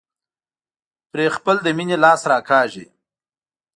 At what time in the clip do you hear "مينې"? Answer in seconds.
1.77-1.97